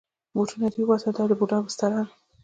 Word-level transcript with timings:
بوټونه 0.35 0.67
دې 0.73 0.81
وباسه، 0.83 1.09
دا 1.17 1.23
د 1.29 1.31
بوډا 1.39 1.57
بستره 1.65 1.93
ده. 1.99 2.03